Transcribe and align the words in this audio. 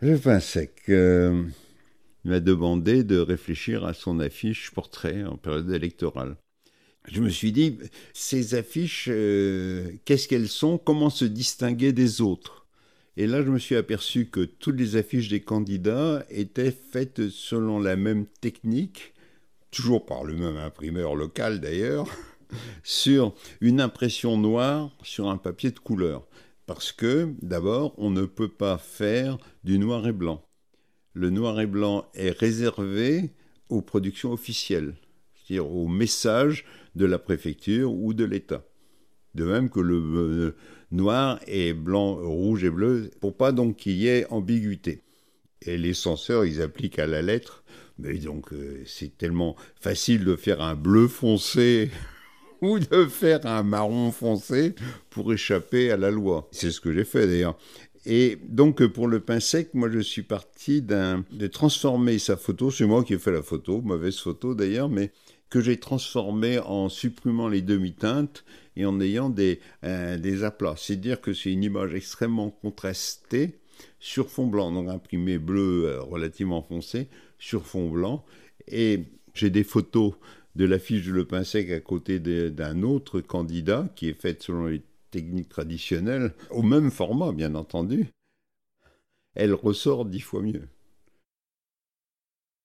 Le 0.00 0.18
pain 0.18 0.40
sec 0.40 0.82
euh, 0.88 1.44
m'a 2.24 2.40
demandé 2.40 3.04
de 3.04 3.18
réfléchir 3.18 3.84
à 3.84 3.94
son 3.94 4.18
affiche 4.18 4.72
portrait 4.72 5.22
en 5.22 5.36
période 5.36 5.70
électorale. 5.70 6.36
Je 7.06 7.20
me 7.20 7.28
suis 7.28 7.52
dit, 7.52 7.78
ces 8.12 8.54
affiches, 8.56 9.08
euh, 9.08 9.92
qu'est-ce 10.04 10.26
qu'elles 10.26 10.48
sont? 10.48 10.78
Comment 10.78 11.10
se 11.10 11.24
distinguer 11.24 11.92
des 11.92 12.20
autres? 12.20 12.66
Et 13.16 13.28
là, 13.28 13.42
je 13.42 13.50
me 13.50 13.58
suis 13.58 13.76
aperçu 13.76 14.26
que 14.26 14.40
toutes 14.40 14.76
les 14.76 14.96
affiches 14.96 15.28
des 15.28 15.42
candidats 15.42 16.26
étaient 16.28 16.72
faites 16.72 17.28
selon 17.28 17.78
la 17.78 17.94
même 17.94 18.26
technique, 18.40 19.14
toujours 19.70 20.06
par 20.06 20.24
le 20.24 20.34
même 20.34 20.56
imprimeur 20.56 21.14
local 21.14 21.60
d'ailleurs, 21.60 22.08
sur 22.82 23.32
une 23.60 23.80
impression 23.80 24.36
noire 24.36 24.90
sur 25.04 25.28
un 25.28 25.36
papier 25.36 25.70
de 25.70 25.78
couleur. 25.78 26.26
Parce 26.66 26.92
que, 26.92 27.34
d'abord, 27.42 27.94
on 27.98 28.10
ne 28.10 28.24
peut 28.24 28.48
pas 28.48 28.78
faire 28.78 29.38
du 29.64 29.78
noir 29.78 30.06
et 30.06 30.12
blanc. 30.12 30.42
Le 31.12 31.30
noir 31.30 31.60
et 31.60 31.66
blanc 31.66 32.06
est 32.14 32.36
réservé 32.36 33.30
aux 33.68 33.82
productions 33.82 34.32
officielles, 34.32 34.94
c'est-à-dire 35.34 35.70
aux 35.70 35.88
messages 35.88 36.64
de 36.94 37.04
la 37.04 37.18
préfecture 37.18 37.92
ou 37.92 38.14
de 38.14 38.24
l'État. 38.24 38.64
De 39.34 39.44
même 39.44 39.68
que 39.68 39.80
le 39.80 39.96
euh, 39.96 40.56
noir 40.90 41.40
et 41.46 41.72
blanc, 41.72 42.14
rouge 42.16 42.64
et 42.64 42.70
bleu, 42.70 43.10
pour 43.20 43.36
pas 43.36 43.52
donc 43.52 43.76
qu'il 43.76 43.96
y 43.96 44.08
ait 44.08 44.26
ambiguïté. 44.30 45.02
Et 45.62 45.76
les 45.76 45.94
censeurs, 45.94 46.44
ils 46.44 46.62
appliquent 46.62 46.98
à 46.98 47.06
la 47.06 47.22
lettre. 47.22 47.64
Mais 47.98 48.18
donc, 48.18 48.52
euh, 48.52 48.82
c'est 48.86 49.16
tellement 49.16 49.56
facile 49.80 50.24
de 50.24 50.36
faire 50.36 50.60
un 50.60 50.74
bleu 50.74 51.08
foncé 51.08 51.90
ou 52.62 52.78
de 52.78 53.06
faire 53.06 53.44
un 53.46 53.62
marron 53.62 54.10
foncé 54.12 54.74
pour 55.10 55.32
échapper 55.32 55.90
à 55.90 55.96
la 55.96 56.10
loi. 56.10 56.48
C'est 56.50 56.70
ce 56.70 56.80
que 56.80 56.92
j'ai 56.92 57.04
fait 57.04 57.26
d'ailleurs. 57.26 57.56
Et 58.06 58.38
donc 58.48 58.84
pour 58.86 59.08
le 59.08 59.20
pain 59.20 59.40
sec, 59.40 59.70
moi 59.72 59.88
je 59.90 60.00
suis 60.00 60.22
parti 60.22 60.82
de 60.82 61.46
transformer 61.46 62.18
sa 62.18 62.36
photo, 62.36 62.70
c'est 62.70 62.84
moi 62.84 63.02
qui 63.02 63.14
ai 63.14 63.18
fait 63.18 63.32
la 63.32 63.42
photo, 63.42 63.80
mauvaise 63.80 64.18
photo 64.18 64.54
d'ailleurs, 64.54 64.90
mais 64.90 65.10
que 65.48 65.60
j'ai 65.60 65.78
transformé 65.78 66.58
en 66.58 66.88
supprimant 66.88 67.48
les 67.48 67.62
demi-teintes 67.62 68.44
et 68.76 68.84
en 68.86 69.00
ayant 69.00 69.30
des, 69.30 69.60
euh, 69.84 70.18
des 70.18 70.42
aplats. 70.42 70.74
C'est-à-dire 70.76 71.20
que 71.20 71.32
c'est 71.32 71.52
une 71.52 71.62
image 71.62 71.94
extrêmement 71.94 72.50
contrastée 72.50 73.58
sur 74.00 74.30
fond 74.30 74.46
blanc, 74.46 74.72
donc 74.72 74.88
imprimé 74.88 75.38
bleu 75.38 75.86
euh, 75.86 76.00
relativement 76.02 76.62
foncé 76.62 77.08
sur 77.38 77.66
fond 77.66 77.88
blanc. 77.88 78.24
Et 78.68 79.04
j'ai 79.32 79.50
des 79.50 79.64
photos 79.64 80.14
de 80.54 80.64
l'affiche 80.64 81.06
de 81.06 81.12
Le 81.12 81.26
Pain 81.26 81.44
Sec 81.44 81.70
à 81.70 81.80
côté 81.80 82.20
d'un 82.20 82.82
autre 82.82 83.20
candidat 83.20 83.88
qui 83.96 84.08
est 84.08 84.20
faite 84.20 84.42
selon 84.42 84.66
les 84.66 84.82
techniques 85.10 85.48
traditionnelles, 85.48 86.32
au 86.50 86.62
même 86.62 86.90
format 86.90 87.32
bien 87.32 87.54
entendu, 87.54 88.06
elle 89.34 89.54
ressort 89.54 90.04
dix 90.04 90.20
fois 90.20 90.42
mieux. 90.42 90.68